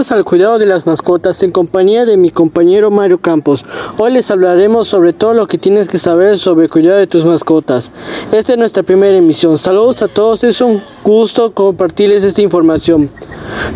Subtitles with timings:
[0.00, 3.66] Bienvenidos al cuidado de las mascotas en compañía de mi compañero Mario Campos.
[3.98, 7.26] Hoy les hablaremos sobre todo lo que tienes que saber sobre el cuidado de tus
[7.26, 7.90] mascotas.
[8.32, 9.58] Esta es nuestra primera emisión.
[9.58, 13.10] Saludos a todos, es un gusto compartirles esta información.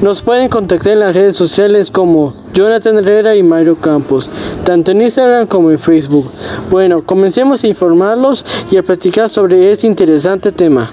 [0.00, 4.30] Nos pueden contactar en las redes sociales como Jonathan Herrera y Mario Campos,
[4.64, 6.30] tanto en Instagram como en Facebook.
[6.70, 10.90] Bueno, comencemos a informarlos y a platicar sobre este interesante tema.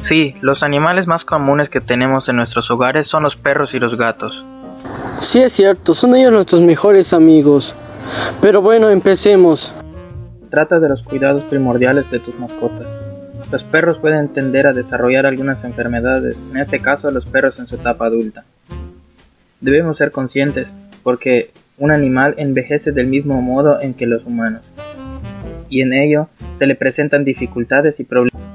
[0.00, 3.96] Sí, los animales más comunes que tenemos en nuestros hogares son los perros y los
[3.96, 4.44] gatos.
[5.20, 7.74] Sí es cierto, son ellos nuestros mejores amigos.
[8.40, 9.72] Pero bueno, empecemos.
[10.50, 12.86] Trata de los cuidados primordiales de tus mascotas.
[13.50, 17.76] Los perros pueden tender a desarrollar algunas enfermedades, en este caso los perros en su
[17.76, 18.44] etapa adulta.
[19.60, 24.62] Debemos ser conscientes, porque un animal envejece del mismo modo en que los humanos,
[25.68, 26.28] y en ello
[26.58, 28.45] se le presentan dificultades y problemas.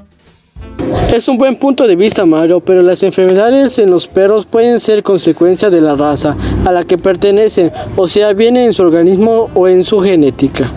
[1.12, 5.02] Es un buen punto de vista, Mario, pero las enfermedades en los perros pueden ser
[5.02, 9.68] consecuencia de la raza a la que pertenecen, o sea, viene en su organismo o
[9.68, 10.70] en su genética.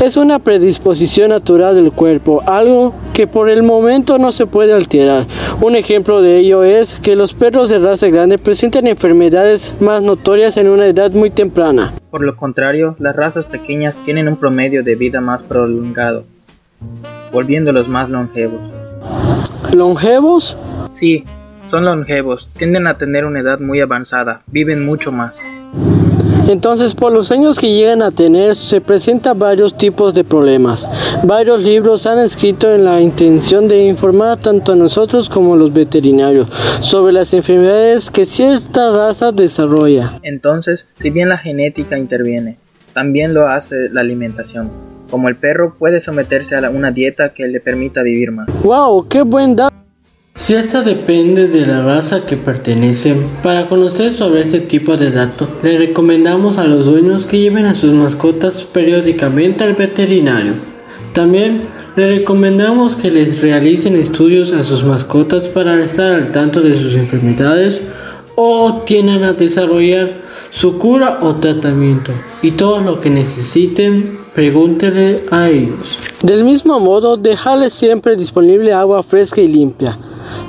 [0.00, 5.26] Es una predisposición natural del cuerpo, algo que por el momento no se puede alterar.
[5.60, 10.56] Un ejemplo de ello es que los perros de raza grande presentan enfermedades más notorias
[10.58, 11.92] en una edad muy temprana.
[12.12, 16.22] Por lo contrario, las razas pequeñas tienen un promedio de vida más prolongado,
[17.32, 18.79] volviéndolos más longevos.
[19.74, 20.56] ¿Longevos?
[20.98, 21.24] Sí,
[21.70, 25.32] son longevos, tienden a tener una edad muy avanzada, viven mucho más.
[26.48, 30.90] Entonces, por los años que llegan a tener, se presentan varios tipos de problemas.
[31.22, 35.72] Varios libros han escrito en la intención de informar tanto a nosotros como a los
[35.72, 36.48] veterinarios
[36.80, 40.18] sobre las enfermedades que cierta raza desarrolla.
[40.24, 42.58] Entonces, si bien la genética interviene,
[42.92, 44.70] también lo hace la alimentación.
[45.10, 48.48] Como el perro puede someterse a una dieta que le permita vivir más.
[48.62, 49.08] ¡Wow!
[49.08, 49.74] ¡Qué buen dato!
[50.36, 55.48] Si esta depende de la raza que pertenecen, para conocer sobre este tipo de datos,
[55.62, 60.52] le recomendamos a los dueños que lleven a sus mascotas periódicamente al veterinario.
[61.12, 61.62] También
[61.96, 66.94] le recomendamos que les realicen estudios a sus mascotas para estar al tanto de sus
[66.94, 67.80] enfermedades
[68.36, 70.12] o tienen a desarrollar
[70.50, 75.98] su cura o tratamiento y todo lo que necesiten pregúntele a ellos.
[76.22, 79.96] Del mismo modo, dejarles siempre disponible agua fresca y limpia.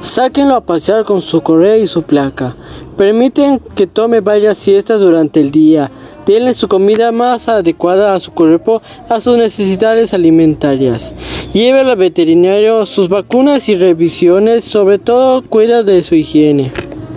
[0.02, 2.56] Sáquenlo a pasear con su correa y su placa.
[2.98, 5.90] Permiten que tome varias siestas durante el día.
[6.26, 11.14] Denle su comida más adecuada a su cuerpo, a sus necesidades alimentarias.
[11.54, 16.72] Lleve al veterinario sus vacunas y revisiones, sobre todo cuida de su higiene.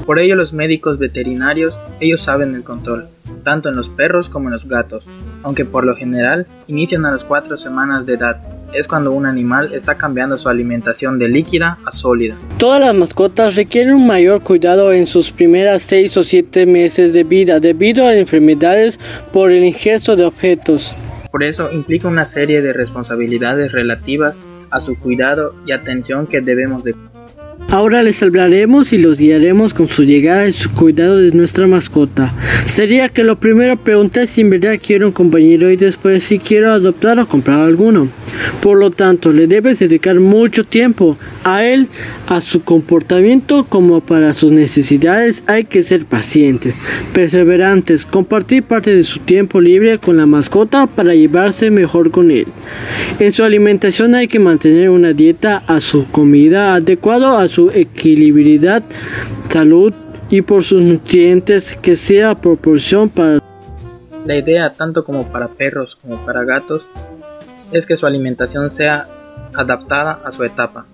[0.07, 3.09] Por ello los médicos veterinarios, ellos saben el control,
[3.43, 5.03] tanto en los perros como en los gatos,
[5.44, 8.38] aunque por lo general inician a las 4 semanas de edad.
[8.72, 12.37] Es cuando un animal está cambiando su alimentación de líquida a sólida.
[12.59, 17.22] Todas las mascotas requieren un mayor cuidado en sus primeras 6 o 7 meses de
[17.22, 18.99] vida debido a enfermedades
[19.32, 20.93] por el ingesto de objetos.
[21.31, 24.34] Por eso implica una serie de responsabilidades relativas
[24.71, 26.97] a su cuidado y atención que debemos de
[27.75, 32.33] Ahora les hablaremos y los guiaremos con su llegada y su cuidado de nuestra mascota.
[32.67, 36.71] Sería que lo primero pregunté si en verdad quiero un compañero y después si quiero
[36.71, 38.07] adoptar o comprar alguno.
[38.62, 41.89] Por lo tanto, le debes dedicar mucho tiempo a él,
[42.28, 45.43] a su comportamiento como para sus necesidades.
[45.47, 46.75] Hay que ser pacientes,
[47.12, 52.47] perseverantes, compartir parte de su tiempo libre con la mascota para llevarse mejor con él.
[53.19, 58.83] En su alimentación hay que mantener una dieta a su comida adecuada a su equilibridad,
[59.49, 59.93] salud
[60.31, 63.38] y por sus nutrientes que sea proporción para
[64.25, 66.82] la idea tanto como para perros como para gatos
[67.79, 69.06] es que su alimentación sea
[69.55, 70.87] adaptada a su etapa.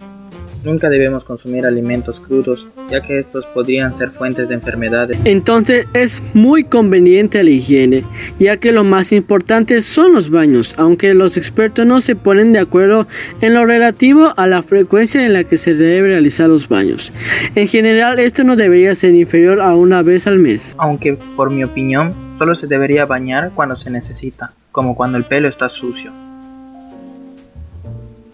[0.63, 5.19] Nunca debemos consumir alimentos crudos, ya que estos podrían ser fuentes de enfermedades.
[5.25, 8.05] Entonces es muy conveniente la higiene,
[8.39, 12.59] ya que lo más importante son los baños, aunque los expertos no se ponen de
[12.59, 13.07] acuerdo
[13.41, 17.11] en lo relativo a la frecuencia en la que se debe realizar los baños.
[17.55, 20.75] En general, esto no debería ser inferior a una vez al mes.
[20.77, 25.49] Aunque, por mi opinión, solo se debería bañar cuando se necesita, como cuando el pelo
[25.49, 26.13] está sucio.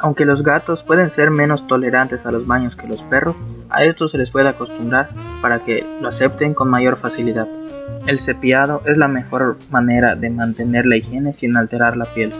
[0.06, 3.34] Aunque los gatos pueden ser menos tolerantes a los baños que los perros,
[3.68, 5.08] a estos se les puede acostumbrar
[5.42, 7.48] para que lo acepten con mayor facilidad.
[8.06, 12.32] El cepillado es la mejor manera de mantener la higiene sin alterar la piel.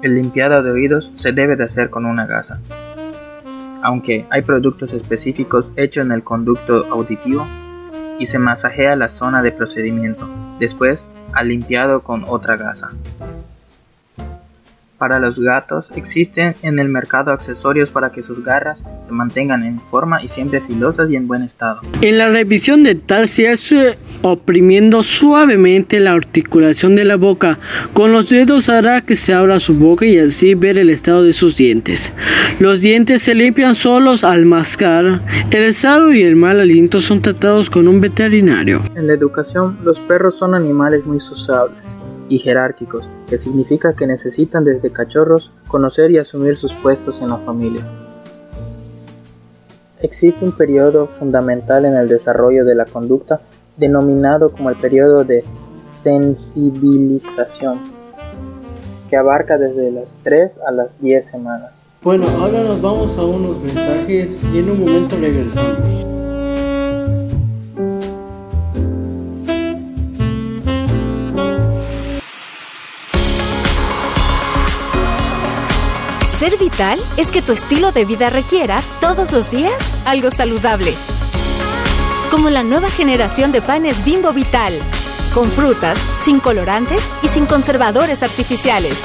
[0.00, 2.60] El limpiado de oídos se debe de hacer con una gasa.
[3.82, 7.48] Aunque hay productos específicos hechos en el conducto auditivo
[8.20, 10.28] y se masajea la zona de procedimiento,
[10.60, 12.90] después al limpiado con otra gasa.
[14.98, 19.78] Para los gatos existen en el mercado accesorios para que sus garras se mantengan en
[19.78, 21.80] forma y siempre filosas y en buen estado.
[22.00, 27.58] En la revisión de tal se hace oprimiendo suavemente la articulación de la boca.
[27.92, 31.34] Con los dedos hará que se abra su boca y así ver el estado de
[31.34, 32.12] sus dientes.
[32.58, 35.20] Los dientes se limpian solos al mascar.
[35.50, 38.80] El sano y el mal aliento son tratados con un veterinario.
[38.94, 41.78] En la educación, los perros son animales muy sociables
[42.28, 47.38] y jerárquicos, que significa que necesitan desde cachorros conocer y asumir sus puestos en la
[47.38, 47.82] familia.
[50.00, 53.40] Existe un periodo fundamental en el desarrollo de la conducta
[53.76, 55.44] denominado como el periodo de
[56.02, 57.80] sensibilización,
[59.10, 61.72] que abarca desde las 3 a las 10 semanas.
[62.02, 66.05] Bueno, ahora nos vamos a unos mensajes y en un momento regresamos.
[76.46, 80.94] Ser vital es que tu estilo de vida requiera, todos los días, algo saludable.
[82.30, 84.78] Como la nueva generación de panes Bimbo Vital.
[85.34, 88.96] Con frutas, sin colorantes y sin conservadores artificiales.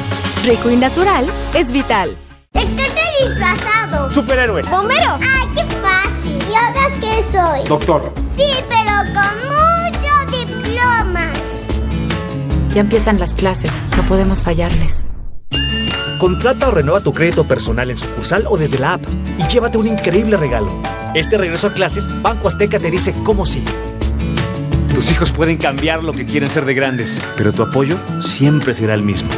[0.46, 2.16] Rico y natural es vital.
[2.54, 4.12] ¿De qué te disfrazado?
[4.12, 4.62] Superhéroe.
[4.70, 5.16] ¿Bombero?
[5.16, 6.44] ¡Ay, qué fácil!
[6.48, 7.68] ¿Y ahora qué soy?
[7.68, 8.14] Doctor.
[8.38, 11.40] Sí, pero con muchos diplomas.
[12.76, 15.08] Ya empiezan las clases, no podemos fallarles.
[16.22, 19.02] Contrata o renueva tu crédito personal en sucursal o desde la app
[19.40, 20.72] y llévate un increíble regalo.
[21.16, 23.64] Este regreso a clases, Banco Azteca te dice cómo sí.
[24.94, 28.94] Tus hijos pueden cambiar lo que quieren ser de grandes, pero tu apoyo siempre será
[28.94, 29.32] el mismo.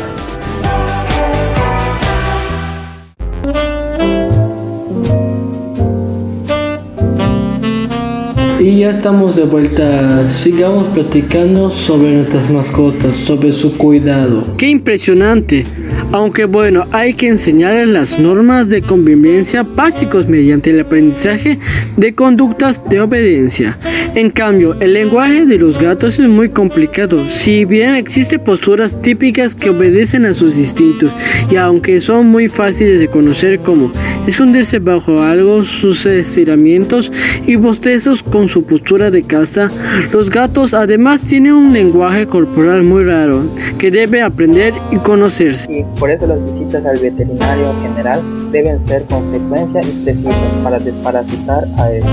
[8.59, 10.29] Y ya estamos de vuelta.
[10.29, 14.45] Sigamos platicando sobre nuestras mascotas, sobre su cuidado.
[14.57, 15.65] ¡Qué impresionante!
[16.13, 21.57] Aunque bueno, hay que enseñarles las normas de convivencia básicos mediante el aprendizaje
[21.97, 23.79] de conductas de obediencia.
[24.13, 27.27] En cambio, el lenguaje de los gatos es muy complicado.
[27.29, 31.15] Si bien existen posturas típicas que obedecen a sus instintos
[31.49, 33.91] y aunque son muy fáciles de conocer como
[34.27, 37.11] esconderse bajo algo, sus estiramientos
[37.47, 39.71] y bostezos con su postura de caza,
[40.11, 43.41] los gatos además tienen un lenguaje corporal muy raro
[43.79, 45.87] que debe aprender y conocerse.
[46.03, 51.65] Por eso las visitas al veterinario general deben ser con frecuencia y precisas para desparasitar
[51.77, 52.09] a ellos.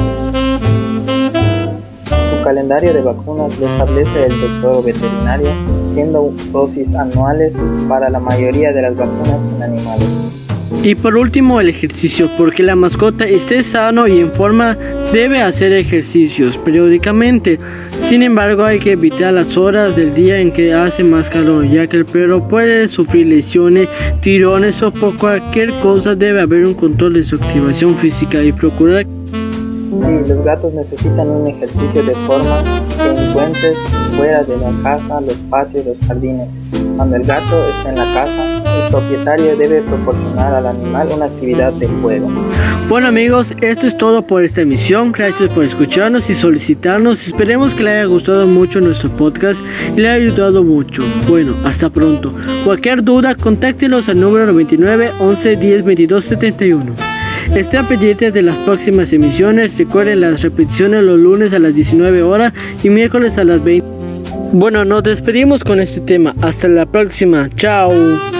[2.06, 5.48] Su calendario de vacunas lo establece el doctor veterinario,
[5.92, 7.52] siendo dosis anuales
[7.88, 10.39] para la mayoría de las vacunas en animales.
[10.82, 14.76] Y por último el ejercicio, porque la mascota esté sano y en forma
[15.12, 17.58] debe hacer ejercicios periódicamente.
[17.98, 21.86] Sin embargo hay que evitar las horas del día en que hace más calor, ya
[21.86, 23.88] que el perro puede sufrir lesiones,
[24.20, 29.06] tirones o por cualquier cosa debe haber un control de su activación física y procurar
[30.00, 32.64] Sí, los gatos necesitan un ejercicio de forma
[32.96, 33.76] que encuentres
[34.16, 36.48] fuera de la casa, los patios, los jardines.
[36.96, 41.72] Cuando el gato está en la casa, el propietario debe proporcionar al animal una actividad
[41.74, 42.28] de juego.
[42.88, 45.12] Bueno amigos, esto es todo por esta emisión.
[45.12, 47.26] Gracias por escucharnos y solicitarnos.
[47.26, 49.60] Esperemos que le haya gustado mucho nuestro podcast
[49.96, 51.04] y le haya ayudado mucho.
[51.28, 52.32] Bueno, hasta pronto.
[52.64, 57.09] Cualquier duda, contáctenos al número 99 11 10 22 71.
[57.54, 59.76] Estén pendientes de las próximas emisiones.
[59.76, 63.86] Recuerden las repeticiones los lunes a las 19 horas y miércoles a las 20.
[64.52, 66.34] Bueno, nos despedimos con este tema.
[66.42, 67.48] Hasta la próxima.
[67.50, 68.39] Chao.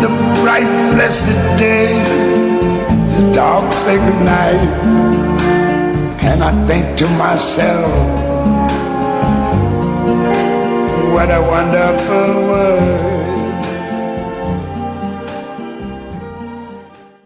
[0.00, 0.08] the
[0.40, 1.98] bright blessed day,
[3.14, 4.62] the dark sacred night,
[6.28, 7.92] and I think to myself,
[11.12, 13.15] what a wonderful world.